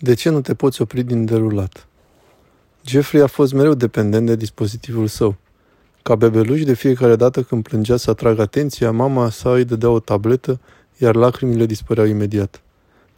De 0.00 0.14
ce 0.14 0.28
nu 0.28 0.40
te 0.40 0.54
poți 0.54 0.82
opri 0.82 1.02
din 1.02 1.24
derulat? 1.24 1.86
Jeffrey 2.84 3.22
a 3.22 3.26
fost 3.26 3.52
mereu 3.52 3.74
dependent 3.74 4.26
de 4.26 4.36
dispozitivul 4.36 5.06
său. 5.06 5.36
Ca 6.02 6.14
bebeluș, 6.14 6.62
de 6.62 6.74
fiecare 6.74 7.16
dată 7.16 7.42
când 7.42 7.62
plângea 7.62 7.96
să 7.96 8.10
atragă 8.10 8.42
atenția, 8.42 8.90
mama 8.90 9.30
sa 9.30 9.52
îi 9.52 9.64
dădea 9.64 9.90
o 9.90 10.00
tabletă, 10.00 10.60
iar 10.96 11.14
lacrimile 11.14 11.66
dispăreau 11.66 12.06
imediat. 12.06 12.62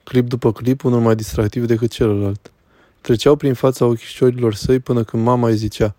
Clip 0.04 0.28
după 0.28 0.52
clip, 0.52 0.84
unul 0.84 1.00
mai 1.00 1.14
distractiv 1.14 1.66
decât 1.66 1.90
celălalt. 1.90 2.52
Treceau 3.00 3.36
prin 3.36 3.54
fața 3.54 3.84
ochișorilor 3.84 4.54
săi 4.54 4.78
până 4.78 5.04
când 5.04 5.22
mama 5.22 5.48
îi 5.48 5.56
zicea 5.56 5.94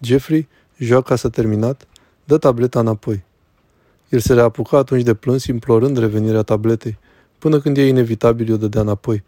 Jeffrey, 0.00 0.48
joaca 0.78 1.16
s-a 1.16 1.28
terminat, 1.28 1.86
dă 2.24 2.38
tableta 2.38 2.80
înapoi. 2.80 3.24
El 4.08 4.18
se 4.18 4.34
reapuca 4.34 4.78
atunci 4.78 5.02
de 5.02 5.14
plâns, 5.14 5.44
implorând 5.44 5.98
revenirea 5.98 6.42
tabletei, 6.42 6.98
până 7.38 7.60
când 7.60 7.76
e 7.76 7.86
inevitabil 7.86 8.52
o 8.52 8.56
dădea 8.56 8.80
înapoi. 8.80 9.24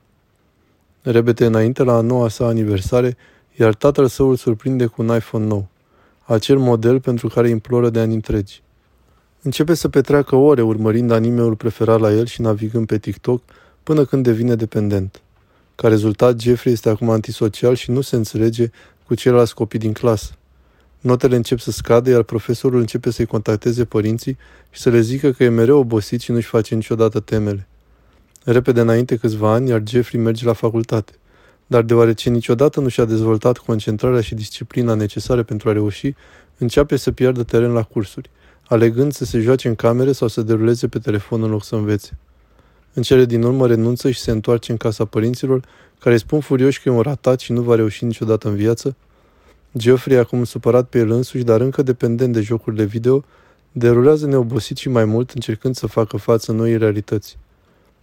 Rebete 1.09 1.45
înainte 1.45 1.83
la 1.83 1.97
a 1.97 2.01
noua 2.01 2.29
sa 2.29 2.47
aniversare, 2.47 3.17
iar 3.57 3.75
tatăl 3.75 4.07
său 4.09 4.29
îl 4.29 4.37
surprinde 4.37 4.87
cu 4.87 5.03
un 5.03 5.15
iPhone 5.15 5.45
nou, 5.45 5.69
acel 6.25 6.59
model 6.59 7.01
pentru 7.01 7.29
care 7.29 7.49
imploră 7.49 7.91
de 7.91 8.01
ani 8.01 8.15
întregi. 8.15 8.63
Începe 9.43 9.75
să 9.75 9.89
petreacă 9.89 10.37
ore 10.37 10.63
urmărind 10.63 11.11
animeul 11.11 11.55
preferat 11.55 12.01
la 12.01 12.13
el 12.13 12.27
și 12.27 12.41
navigând 12.41 12.87
pe 12.87 12.99
TikTok 12.99 13.43
până 13.83 14.05
când 14.05 14.23
devine 14.23 14.55
dependent. 14.55 15.21
Ca 15.75 15.89
rezultat, 15.89 16.41
Jeffrey 16.41 16.73
este 16.73 16.89
acum 16.89 17.11
antisocial 17.11 17.75
și 17.75 17.91
nu 17.91 18.01
se 18.01 18.17
înțelege 18.17 18.71
cu 19.07 19.15
ceilalți 19.15 19.55
copii 19.55 19.79
din 19.79 19.93
clasă. 19.93 20.33
Notele 21.01 21.37
încep 21.37 21.59
să 21.59 21.71
scadă, 21.71 22.11
iar 22.11 22.23
profesorul 22.23 22.81
începe 22.81 23.11
să-i 23.11 23.27
contacteze 23.27 23.85
părinții 23.85 24.37
și 24.71 24.81
să 24.81 24.91
le 24.91 25.01
zică 25.01 25.31
că 25.31 25.45
e 25.45 25.49
mereu 25.49 25.79
obosit 25.79 26.21
și 26.21 26.31
nu-și 26.31 26.49
face 26.49 26.75
niciodată 26.75 27.21
temele. 27.21 27.67
Repede 28.49 28.81
înainte 28.81 29.17
câțiva 29.17 29.53
ani, 29.53 29.69
iar 29.69 29.83
Jeffrey 29.87 30.21
merge 30.21 30.45
la 30.45 30.53
facultate. 30.53 31.13
Dar 31.67 31.83
deoarece 31.83 32.31
niciodată 32.31 32.81
nu 32.81 32.89
și-a 32.89 33.05
dezvoltat 33.05 33.59
concentrarea 33.59 34.21
și 34.21 34.35
disciplina 34.35 34.95
necesare 34.95 35.43
pentru 35.43 35.69
a 35.69 35.73
reuși, 35.73 36.15
începe 36.59 36.97
să 36.97 37.11
piardă 37.13 37.43
teren 37.43 37.73
la 37.73 37.83
cursuri, 37.83 38.31
alegând 38.67 39.13
să 39.13 39.25
se 39.25 39.41
joace 39.41 39.69
în 39.69 39.75
camere 39.75 40.13
sau 40.13 40.29
să 40.29 40.43
deruleze 40.43 40.89
pe 40.89 40.99
telefon 40.99 41.43
în 41.43 41.51
loc 41.51 41.65
să 41.65 41.75
învețe. 41.75 42.19
În 42.93 43.03
cele 43.03 43.25
din 43.25 43.43
urmă 43.43 43.67
renunță 43.67 44.11
și 44.11 44.21
se 44.21 44.31
întoarce 44.31 44.71
în 44.71 44.77
casa 44.77 45.05
părinților, 45.05 45.65
care 45.99 46.15
îi 46.15 46.21
spun 46.21 46.41
furioși 46.41 46.83
că 46.83 46.89
e 46.89 46.93
un 46.93 47.01
ratat 47.01 47.41
și 47.41 47.53
nu 47.53 47.61
va 47.61 47.75
reuși 47.75 48.05
niciodată 48.05 48.49
în 48.49 48.55
viață. 48.55 48.97
Geoffrey, 49.77 50.19
acum 50.19 50.45
supărat 50.45 50.89
pe 50.89 50.99
el 50.99 51.11
însuși, 51.11 51.45
dar 51.45 51.61
încă 51.61 51.83
dependent 51.83 52.33
de 52.33 52.41
jocurile 52.41 52.85
video, 52.85 53.25
derulează 53.73 54.27
neobosit 54.27 54.77
și 54.77 54.89
mai 54.89 55.05
mult, 55.05 55.31
încercând 55.31 55.75
să 55.77 55.87
facă 55.87 56.17
față 56.17 56.53
noii 56.53 56.79
realități. 56.79 57.39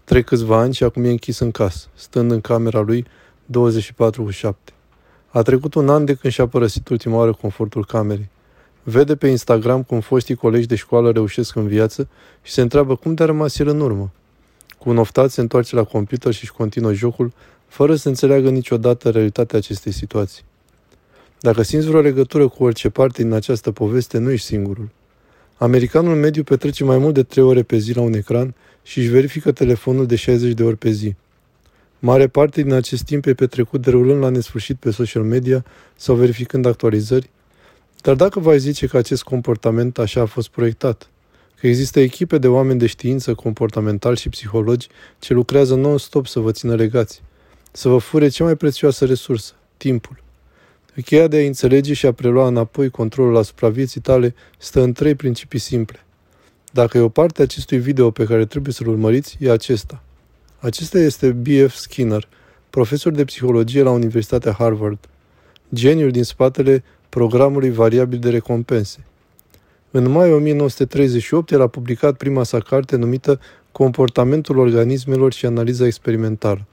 Trec 0.03 0.25
câțiva 0.25 0.57
ani 0.57 0.73
și 0.73 0.83
acum 0.83 1.03
e 1.03 1.09
închis 1.09 1.39
în 1.39 1.51
casă, 1.51 1.87
stând 1.95 2.31
în 2.31 2.41
camera 2.41 2.79
lui 2.79 3.05
24 3.45 4.23
cu 4.23 4.29
7. 4.29 4.73
A 5.29 5.41
trecut 5.41 5.73
un 5.73 5.89
an 5.89 6.05
de 6.05 6.13
când 6.13 6.33
și-a 6.33 6.47
părăsit 6.47 6.89
ultima 6.89 7.17
oară 7.17 7.33
confortul 7.33 7.85
camerei. 7.85 8.29
Vede 8.83 9.15
pe 9.15 9.27
Instagram 9.27 9.83
cum 9.83 9.99
foștii 9.99 10.35
colegi 10.35 10.67
de 10.67 10.75
școală 10.75 11.11
reușesc 11.11 11.55
în 11.55 11.67
viață 11.67 12.07
și 12.41 12.51
se 12.51 12.61
întreabă 12.61 12.95
cum 12.95 13.13
de-a 13.13 13.25
rămas 13.25 13.59
el 13.59 13.67
în 13.67 13.79
urmă. 13.79 14.11
Cu 14.79 14.89
un 14.89 14.97
oftat 14.97 15.29
se 15.29 15.41
întoarce 15.41 15.75
la 15.75 15.83
computer 15.83 16.33
și 16.33 16.43
își 16.43 16.53
continuă 16.53 16.93
jocul, 16.93 17.33
fără 17.67 17.95
să 17.95 18.07
înțeleagă 18.07 18.49
niciodată 18.49 19.09
realitatea 19.09 19.57
acestei 19.57 19.91
situații. 19.91 20.43
Dacă 21.39 21.61
simți 21.61 21.87
vreo 21.87 22.01
legătură 22.01 22.47
cu 22.47 22.63
orice 22.63 22.89
parte 22.89 23.23
din 23.23 23.31
această 23.31 23.71
poveste, 23.71 24.17
nu 24.17 24.31
ești 24.31 24.45
singurul. 24.45 24.89
Americanul 25.57 26.15
mediu 26.15 26.43
petrece 26.43 26.83
mai 26.83 26.97
mult 26.97 27.13
de 27.13 27.23
3 27.23 27.43
ore 27.43 27.63
pe 27.63 27.77
zi 27.77 27.93
la 27.93 28.01
un 28.01 28.13
ecran 28.13 28.55
și 28.83 28.99
își 28.99 29.07
verifică 29.07 29.51
telefonul 29.51 30.05
de 30.05 30.15
60 30.15 30.53
de 30.53 30.63
ori 30.63 30.77
pe 30.77 30.89
zi. 30.89 31.15
Mare 31.99 32.27
parte 32.27 32.61
din 32.61 32.73
acest 32.73 33.03
timp 33.03 33.25
e 33.25 33.33
petrecut 33.33 33.81
derulând 33.81 34.21
la 34.21 34.29
nesfârșit 34.29 34.75
pe 34.75 34.91
social 34.91 35.23
media 35.23 35.65
sau 35.95 36.15
verificând 36.15 36.65
actualizări, 36.65 37.29
dar 38.01 38.15
dacă 38.15 38.39
vai 38.39 38.59
zice 38.59 38.87
că 38.87 38.97
acest 38.97 39.23
comportament 39.23 39.97
așa 39.97 40.21
a 40.21 40.25
fost 40.25 40.49
proiectat, 40.49 41.09
că 41.59 41.67
există 41.67 41.99
echipe 41.99 42.37
de 42.37 42.47
oameni 42.47 42.79
de 42.79 42.85
știință 42.85 43.33
comportamental 43.33 44.15
și 44.15 44.29
psihologi 44.29 44.87
ce 45.19 45.33
lucrează 45.33 45.75
non-stop 45.75 46.27
să 46.27 46.39
vă 46.39 46.51
țină 46.51 46.75
legați, 46.75 47.21
să 47.71 47.89
vă 47.89 47.97
fure 47.97 48.27
cea 48.27 48.43
mai 48.43 48.55
prețioasă 48.55 49.05
resursă, 49.05 49.53
timpul. 49.77 50.23
Cheia 51.05 51.27
de 51.27 51.37
a 51.37 51.45
înțelege 51.45 51.93
și 51.93 52.05
a 52.05 52.11
prelua 52.11 52.47
înapoi 52.47 52.89
controlul 52.89 53.37
asupra 53.37 53.69
vieții 53.69 54.01
tale 54.01 54.35
stă 54.57 54.81
în 54.81 54.93
trei 54.93 55.15
principii 55.15 55.59
simple. 55.59 56.05
Dacă 56.73 56.97
e 56.97 57.01
o 57.01 57.09
parte 57.09 57.41
a 57.41 57.43
acestui 57.43 57.77
video 57.77 58.11
pe 58.11 58.23
care 58.23 58.45
trebuie 58.45 58.73
să-l 58.73 58.87
urmăriți, 58.87 59.37
e 59.39 59.51
acesta. 59.51 60.03
Acesta 60.59 60.99
este 60.99 61.31
B.F. 61.31 61.73
Skinner, 61.73 62.27
profesor 62.69 63.11
de 63.11 63.23
psihologie 63.23 63.83
la 63.83 63.91
Universitatea 63.91 64.51
Harvard, 64.51 64.99
geniul 65.73 66.11
din 66.11 66.23
spatele 66.23 66.83
programului 67.09 67.71
variabil 67.71 68.19
de 68.19 68.29
recompense. 68.29 69.05
În 69.91 70.09
mai 70.09 70.31
1938, 70.31 71.51
el 71.51 71.61
a 71.61 71.67
publicat 71.67 72.17
prima 72.17 72.43
sa 72.43 72.59
carte 72.59 72.95
numită 72.95 73.39
Comportamentul 73.71 74.57
organismelor 74.57 75.33
și 75.33 75.45
analiza 75.45 75.85
experimentală. 75.85 76.65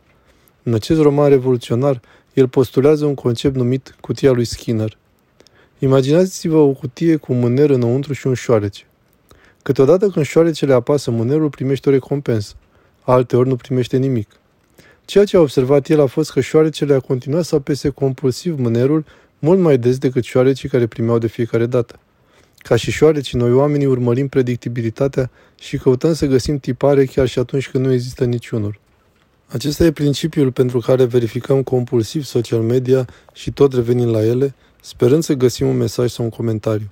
În 0.63 0.75
acest 0.75 1.01
roman 1.01 1.29
revoluționar, 1.29 2.01
el 2.35 2.49
postulează 2.49 3.05
un 3.05 3.15
concept 3.15 3.55
numit 3.55 3.97
cutia 4.01 4.33
lui 4.33 4.45
Skinner. 4.45 4.97
Imaginați-vă 5.79 6.57
o 6.57 6.73
cutie 6.73 7.17
cu 7.17 7.33
un 7.33 7.39
mâner 7.39 7.71
înăuntru 7.71 8.13
și 8.13 8.27
un 8.27 8.35
șoarece. 8.35 8.85
Câteodată 9.63 10.09
când 10.09 10.25
șoarecele 10.25 10.73
apasă 10.73 11.11
mânerul, 11.11 11.51
primește 11.51 11.89
o 11.89 11.93
recompensă. 11.93 12.55
Alteori 13.03 13.49
nu 13.49 13.57
primește 13.57 13.97
nimic. 13.97 14.29
Ceea 15.05 15.25
ce 15.25 15.37
a 15.37 15.41
observat 15.41 15.89
el 15.89 16.01
a 16.01 16.07
fost 16.07 16.31
că 16.31 16.41
șoarecele 16.41 16.95
a 16.95 17.01
continuat 17.01 17.45
să 17.45 17.55
apese 17.55 17.89
compulsiv 17.89 18.59
mânerul 18.59 19.05
mult 19.39 19.61
mai 19.61 19.79
des 19.79 19.99
decât 19.99 20.25
șoarecii 20.25 20.69
care 20.69 20.87
primeau 20.87 21.19
de 21.19 21.27
fiecare 21.27 21.67
dată. 21.67 21.99
Ca 22.57 22.77
și 22.77 22.91
șoarecii, 22.91 23.39
noi 23.39 23.53
oamenii 23.53 23.87
urmărim 23.87 24.29
predictibilitatea 24.29 25.31
și 25.59 25.79
căutăm 25.79 26.15
să 26.15 26.27
găsim 26.27 26.59
tipare 26.59 27.05
chiar 27.05 27.27
și 27.27 27.39
atunci 27.39 27.69
când 27.69 27.85
nu 27.85 27.93
există 27.93 28.25
niciunul. 28.25 28.79
Acesta 29.47 29.85
e 29.85 29.93
principiul 29.93 30.53
pentru 30.53 30.79
care 30.79 31.05
verificăm 31.05 31.63
compulsiv 31.63 32.25
social 32.25 32.61
media 32.61 33.07
și 33.33 33.51
tot 33.51 33.73
revenim 33.73 34.09
la 34.09 34.25
ele, 34.25 34.55
sperând 34.81 35.23
să 35.23 35.33
găsim 35.33 35.67
un 35.67 35.77
mesaj 35.77 36.11
sau 36.11 36.25
un 36.25 36.31
comentariu. 36.31 36.91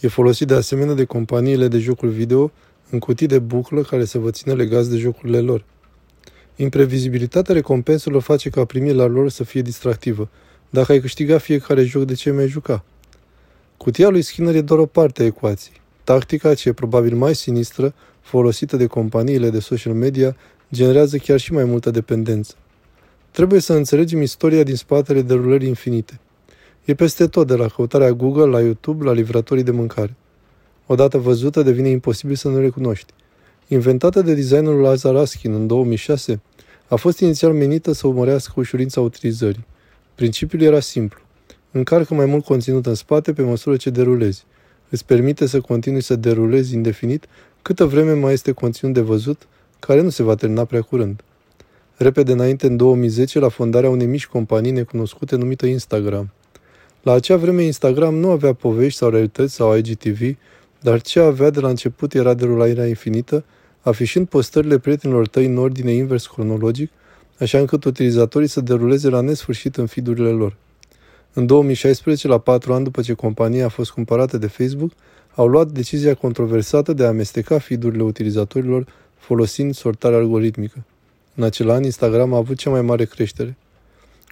E 0.00 0.08
folosit 0.08 0.46
de 0.46 0.54
asemenea 0.54 0.94
de 0.94 1.04
companiile 1.04 1.68
de 1.68 1.78
jocuri 1.78 2.12
video 2.12 2.50
în 2.90 2.98
cutii 2.98 3.26
de 3.26 3.38
buclă 3.38 3.82
care 3.82 4.04
să 4.04 4.18
vă 4.18 4.30
țină 4.30 4.54
legați 4.54 4.90
de 4.90 4.96
jocurile 4.96 5.40
lor. 5.40 5.64
Imprevizibilitatea 6.56 7.54
recompenselor 7.54 8.22
face 8.22 8.50
ca 8.50 8.64
primirea 8.64 9.06
lor 9.06 9.30
să 9.30 9.44
fie 9.44 9.62
distractivă. 9.62 10.28
Dacă 10.70 10.92
ai 10.92 11.00
câștiga 11.00 11.38
fiecare 11.38 11.84
joc, 11.84 12.04
de 12.04 12.14
ce 12.14 12.30
mai 12.30 12.48
juca? 12.48 12.84
Cutia 13.76 14.08
lui 14.08 14.22
Skinner 14.22 14.54
e 14.54 14.60
doar 14.60 14.78
o 14.78 14.86
parte 14.86 15.22
a 15.22 15.26
ecuației. 15.26 15.80
Tactica, 16.04 16.54
ce 16.54 16.68
e 16.68 16.72
probabil 16.72 17.16
mai 17.16 17.34
sinistră, 17.34 17.94
folosită 18.20 18.76
de 18.76 18.86
companiile 18.86 19.50
de 19.50 19.60
social 19.60 19.94
media, 19.94 20.36
generează 20.72 21.16
chiar 21.16 21.38
și 21.38 21.52
mai 21.52 21.64
multă 21.64 21.90
dependență. 21.90 22.54
Trebuie 23.30 23.60
să 23.60 23.72
înțelegem 23.72 24.22
istoria 24.22 24.62
din 24.62 24.76
spatele 24.76 25.22
derulării 25.22 25.68
infinite. 25.68 26.20
E 26.88 26.94
peste 26.94 27.26
tot, 27.26 27.46
de 27.46 27.54
la 27.54 27.66
căutarea 27.66 28.12
Google, 28.12 28.44
la 28.44 28.60
YouTube, 28.60 29.04
la 29.04 29.12
livratorii 29.12 29.62
de 29.62 29.70
mâncare. 29.70 30.16
Odată 30.86 31.18
văzută, 31.18 31.62
devine 31.62 31.88
imposibil 31.88 32.34
să 32.36 32.48
nu 32.48 32.58
recunoști. 32.58 33.12
Inventată 33.66 34.22
de 34.22 34.34
designerul 34.34 34.80
Lazar 34.80 35.16
Askin 35.16 35.52
în 35.52 35.66
2006, 35.66 36.40
a 36.88 36.96
fost 36.96 37.20
inițial 37.20 37.52
menită 37.52 37.92
să 37.92 38.06
urmărească 38.06 38.52
ușurința 38.56 39.00
utilizării. 39.00 39.66
Principiul 40.14 40.62
era 40.62 40.80
simplu. 40.80 41.20
Încarcă 41.70 42.14
mai 42.14 42.26
mult 42.26 42.44
conținut 42.44 42.86
în 42.86 42.94
spate 42.94 43.32
pe 43.32 43.42
măsură 43.42 43.76
ce 43.76 43.90
derulezi. 43.90 44.44
Îți 44.88 45.04
permite 45.04 45.46
să 45.46 45.60
continui 45.60 46.02
să 46.02 46.16
derulezi 46.16 46.74
indefinit 46.74 47.26
câtă 47.62 47.84
vreme 47.84 48.12
mai 48.12 48.32
este 48.32 48.52
conținut 48.52 48.94
de 48.94 49.00
văzut, 49.00 49.46
care 49.78 50.00
nu 50.00 50.08
se 50.08 50.22
va 50.22 50.34
termina 50.34 50.64
prea 50.64 50.82
curând. 50.82 51.22
Repede 51.96 52.32
înainte, 52.32 52.66
în 52.66 52.76
2010, 52.76 53.38
la 53.38 53.48
fondarea 53.48 53.90
unei 53.90 54.06
mici 54.06 54.26
companii 54.26 54.70
necunoscute 54.70 55.36
numită 55.36 55.66
Instagram. 55.66 56.32
La 57.08 57.14
acea 57.14 57.36
vreme, 57.36 57.62
Instagram 57.62 58.14
nu 58.14 58.30
avea 58.30 58.52
povești 58.52 58.98
sau 58.98 59.10
realități 59.10 59.54
sau 59.54 59.76
IGTV, 59.76 60.36
dar 60.80 61.00
ce 61.00 61.20
avea 61.20 61.50
de 61.50 61.60
la 61.60 61.68
început 61.68 62.14
era 62.14 62.34
derularea 62.34 62.86
infinită, 62.86 63.44
afișând 63.80 64.26
postările 64.26 64.78
prietenilor 64.78 65.28
tăi 65.28 65.46
în 65.46 65.56
ordine 65.56 65.92
invers 65.92 66.26
cronologic, 66.26 66.90
așa 67.38 67.58
încât 67.58 67.84
utilizatorii 67.84 68.48
să 68.48 68.60
deruleze 68.60 69.08
la 69.08 69.20
nesfârșit 69.20 69.76
în 69.76 69.86
feed 69.86 70.18
lor. 70.18 70.56
În 71.32 71.46
2016, 71.46 72.28
la 72.28 72.38
patru 72.38 72.72
ani 72.72 72.84
după 72.84 73.02
ce 73.02 73.12
compania 73.12 73.64
a 73.64 73.68
fost 73.68 73.90
cumpărată 73.90 74.38
de 74.38 74.46
Facebook, 74.46 74.90
au 75.34 75.46
luat 75.46 75.68
decizia 75.68 76.14
controversată 76.14 76.92
de 76.92 77.04
a 77.04 77.08
amesteca 77.08 77.58
feed 77.58 77.84
utilizatorilor 77.84 78.86
folosind 79.18 79.74
sortarea 79.74 80.18
algoritmică. 80.18 80.84
În 81.34 81.42
acel 81.42 81.70
an, 81.70 81.82
Instagram 81.82 82.34
a 82.34 82.36
avut 82.36 82.56
cea 82.56 82.70
mai 82.70 82.82
mare 82.82 83.04
creștere. 83.04 83.56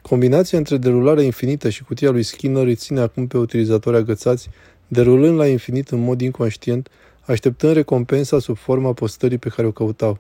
Combinația 0.09 0.59
între 0.59 0.77
derularea 0.77 1.25
infinită 1.25 1.69
și 1.69 1.85
cutia 1.85 2.11
lui 2.11 2.23
Skinner 2.23 2.67
îi 2.67 2.75
ține 2.75 3.01
acum 3.01 3.27
pe 3.27 3.39
utilizatori 3.39 3.97
agățați, 3.97 4.49
derulând 4.89 5.39
la 5.39 5.47
infinit 5.47 5.89
în 5.89 5.99
mod 5.99 6.21
inconștient, 6.21 6.89
așteptând 7.25 7.73
recompensa 7.73 8.39
sub 8.39 8.57
forma 8.57 8.93
postării 8.93 9.39
pe 9.39 9.49
care 9.49 9.67
o 9.67 9.71
căutau. 9.71 10.19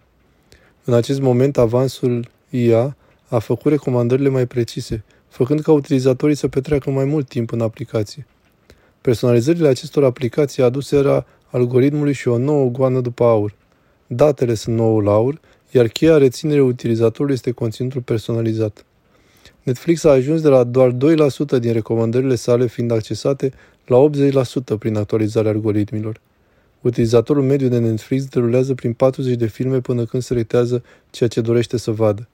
În 0.84 0.94
acest 0.94 1.20
moment, 1.20 1.58
avansul 1.58 2.28
IA 2.50 2.96
a 3.28 3.38
făcut 3.38 3.72
recomandările 3.72 4.28
mai 4.28 4.46
precise, 4.46 5.04
făcând 5.28 5.60
ca 5.60 5.72
utilizatorii 5.72 6.36
să 6.36 6.48
petreacă 6.48 6.90
mai 6.90 7.04
mult 7.04 7.28
timp 7.28 7.52
în 7.52 7.60
aplicație. 7.60 8.26
Personalizările 9.00 9.68
acestor 9.68 10.04
aplicații 10.04 10.62
aduseră 10.62 11.26
algoritmului 11.50 12.12
și 12.12 12.28
o 12.28 12.38
nouă 12.38 12.68
goană 12.70 13.00
după 13.00 13.24
aur. 13.24 13.54
Datele 14.06 14.54
sunt 14.54 14.76
noul 14.76 15.08
aur, 15.08 15.40
iar 15.70 15.88
cheia 15.88 16.16
reținerii 16.16 16.62
utilizatorului 16.62 17.34
este 17.34 17.50
conținutul 17.50 18.00
personalizat. 18.00 18.84
Netflix 19.66 20.04
a 20.04 20.10
ajuns 20.10 20.40
de 20.40 20.48
la 20.48 20.64
doar 20.64 20.92
2% 20.92 20.96
din 21.58 21.72
recomandările 21.72 22.34
sale 22.34 22.66
fiind 22.66 22.90
accesate 22.90 23.52
la 23.86 24.08
80% 24.74 24.78
prin 24.78 24.96
actualizarea 24.96 25.50
algoritmilor. 25.50 26.20
Utilizatorul 26.80 27.42
mediu 27.42 27.68
de 27.68 27.78
Netflix 27.78 28.24
derulează 28.24 28.74
prin 28.74 28.92
40 28.92 29.36
de 29.36 29.46
filme 29.46 29.80
până 29.80 30.04
când 30.04 30.22
selectează 30.22 30.82
ceea 31.10 31.28
ce 31.28 31.40
dorește 31.40 31.76
să 31.76 31.90
vadă. 31.90 32.28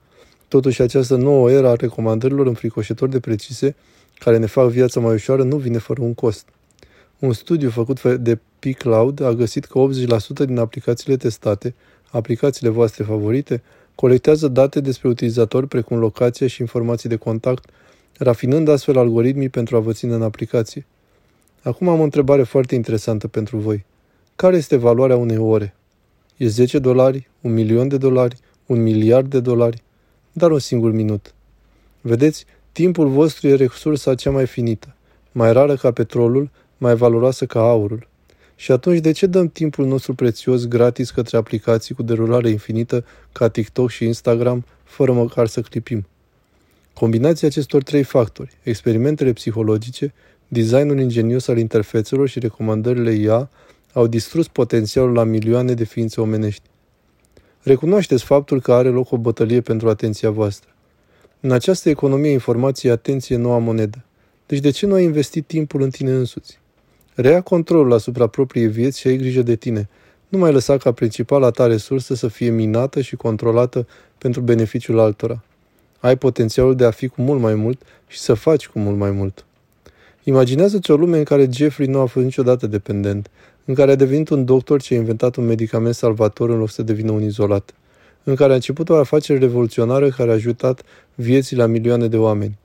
Totuși, 0.49 0.83
această 0.83 1.17
nouă 1.17 1.51
era 1.51 1.71
a 1.71 1.75
recomandărilor 1.75 2.47
înfricoșători 2.47 3.11
de 3.11 3.21
precise, 3.21 3.75
care 4.19 4.39
ne 4.39 4.47
fac 4.47 4.69
viața 4.69 5.01
mai 5.01 5.15
ușoară, 5.15 5.43
nu 5.43 5.57
vine 5.57 5.79
fără 5.79 6.03
un 6.03 6.15
cost. 6.15 6.49
Un 7.19 7.33
studiu 7.33 7.71
făcut 7.71 8.03
de 8.03 8.39
P-Cloud 8.59 9.21
a 9.21 9.33
găsit 9.33 9.65
că 9.65 9.87
80% 10.43 10.47
din 10.47 10.59
aplicațiile 10.59 11.17
testate, 11.17 11.75
aplicațiile 12.11 12.71
voastre 12.71 13.05
favorite, 13.05 13.63
colectează 13.95 14.49
date 14.49 14.81
despre 14.81 15.09
utilizatori 15.09 15.67
precum 15.67 15.99
locație 15.99 16.47
și 16.47 16.61
informații 16.61 17.09
de 17.09 17.17
contact, 17.17 17.71
rafinând 18.19 18.69
astfel 18.69 18.99
algoritmii 18.99 19.49
pentru 19.49 19.77
a 19.77 19.81
vă 19.81 19.93
ține 19.93 20.15
în 20.15 20.23
aplicație. 20.23 20.87
Acum 21.63 21.89
am 21.89 22.01
o 22.01 22.03
întrebare 22.03 22.43
foarte 22.43 22.75
interesantă 22.75 23.29
pentru 23.29 23.57
voi. 23.57 23.85
Care 24.37 24.57
este 24.57 24.77
valoarea 24.77 25.17
unei 25.17 25.37
ore? 25.37 25.75
E 26.37 26.47
10 26.47 26.79
dolari, 26.79 27.29
un 27.41 27.53
milion 27.53 27.89
de 27.89 27.97
dolari, 27.97 28.37
un 28.67 28.83
miliard 28.83 29.31
de 29.31 29.41
dolari? 29.41 29.83
Dar 30.33 30.51
un 30.51 30.59
singur 30.59 30.93
minut. 30.93 31.35
Vedeți, 32.01 32.45
timpul 32.73 33.09
vostru 33.09 33.49
e 33.49 33.55
resursa 33.55 34.15
cea 34.15 34.31
mai 34.31 34.47
finită, 34.47 34.95
mai 35.33 35.53
rară 35.53 35.77
ca 35.77 35.91
petrolul, 35.93 36.51
mai 36.79 36.95
valoroasă 36.95 37.47
ca 37.47 37.61
aurul. 37.61 38.09
Și 38.63 38.73
atunci 38.73 39.01
de 39.01 39.13
ce 39.13 39.27
dăm 39.27 39.49
timpul 39.49 39.87
nostru 39.87 40.15
prețios 40.15 40.67
gratis 40.67 41.11
către 41.11 41.37
aplicații 41.37 41.95
cu 41.95 42.03
derulare 42.03 42.49
infinită 42.49 43.05
ca 43.33 43.49
TikTok 43.49 43.91
și 43.91 44.05
Instagram, 44.05 44.65
fără 44.85 45.13
măcar 45.13 45.47
să 45.47 45.61
clipim? 45.61 46.07
Combinația 46.95 47.49
acestor 47.49 47.83
trei 47.83 48.03
factori, 48.03 48.59
experimentele 48.63 49.33
psihologice, 49.33 50.15
designul 50.49 51.01
ingenios 51.01 51.49
al 51.49 51.59
interfețelor 51.59 52.29
și 52.29 52.39
recomandările 52.39 53.13
IA, 53.13 53.51
au 53.93 54.07
distrus 54.07 54.49
potențialul 54.49 55.13
la 55.13 55.25
milioane 55.25 55.75
de 55.75 55.85
ființe 55.85 56.21
omenești. 56.21 56.63
Recunoașteți 57.63 58.25
faptul 58.25 58.61
că 58.61 58.73
are 58.73 58.89
loc 58.89 59.13
o 59.13 59.17
bătălie 59.17 59.61
pentru 59.61 59.89
atenția 59.89 60.31
voastră. 60.31 60.69
În 61.41 61.51
această 61.51 61.89
economie 61.89 62.31
informației, 62.31 62.93
atenție 62.93 63.37
noua 63.37 63.59
monedă. 63.59 64.05
Deci 64.47 64.61
de 64.61 64.71
ce 64.71 64.87
nu 64.87 64.95
ai 64.95 65.05
investit 65.05 65.47
timpul 65.47 65.83
în 65.83 65.91
tine 65.91 66.11
însuți? 66.11 66.61
Rea 67.15 67.41
controlul 67.41 67.93
asupra 67.93 68.27
propriei 68.27 68.67
vieți 68.67 68.99
și 68.99 69.07
ai 69.07 69.17
grijă 69.17 69.43
de 69.43 69.57
tine. 69.57 69.89
Nu 70.29 70.39
mai 70.39 70.53
lăsa 70.53 70.77
ca 70.77 70.93
principala 70.93 71.51
ta 71.51 71.67
resursă 71.67 72.15
să 72.15 72.29
fie 72.29 72.51
minată 72.51 73.01
și 73.01 73.17
controlată 73.17 73.87
pentru 74.19 74.41
beneficiul 74.41 74.99
altora. 74.99 75.43
Ai 76.01 76.17
potențialul 76.17 76.77
de 76.77 76.85
a 76.85 76.91
fi 76.91 77.09
cu 77.09 77.23
mult 77.23 77.41
mai 77.41 77.55
mult 77.55 77.83
și 78.07 78.19
să 78.19 78.35
faci 78.35 78.69
cu 78.69 78.79
mult 78.79 78.97
mai 78.97 79.11
mult. 79.11 79.45
Imaginează-ți 80.25 80.91
o 80.91 80.97
lume 80.97 81.19
în 81.19 81.25
care 81.25 81.49
Jeffrey 81.51 81.87
nu 81.87 82.01
a 82.01 82.07
fost 82.07 82.25
niciodată 82.25 82.67
dependent, 82.67 83.31
în 83.65 83.75
care 83.75 83.91
a 83.91 83.95
devenit 83.95 84.29
un 84.29 84.45
doctor 84.45 84.81
ce 84.81 84.95
a 84.95 84.97
inventat 84.97 85.37
un 85.37 85.45
medicament 85.45 85.95
salvator 85.95 86.51
în 86.51 86.59
loc 86.59 86.71
să 86.71 86.83
devină 86.83 87.13
un 87.13 87.23
izolat, 87.23 87.75
în 88.25 88.35
care 88.35 88.53
a 88.53 88.55
început 88.55 88.89
o 88.89 88.97
afacere 88.97 89.39
revoluționară 89.39 90.09
care 90.09 90.31
a 90.31 90.35
ajutat 90.35 90.83
vieții 91.15 91.57
la 91.57 91.67
milioane 91.67 92.09
de 92.09 92.17
oameni. 92.17 92.59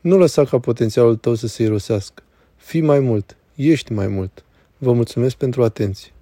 Nu 0.00 0.18
lăsa 0.18 0.44
ca 0.44 0.58
potențialul 0.58 1.16
tău 1.16 1.34
să 1.34 1.46
se 1.46 1.62
irosească. 1.62 2.22
Fii 2.56 2.80
mai 2.80 2.98
mult, 2.98 3.36
ești 3.54 3.92
mai 3.92 4.06
mult. 4.06 4.44
Vă 4.78 4.92
mulțumesc 4.92 5.36
pentru 5.36 5.62
atenție. 5.64 6.13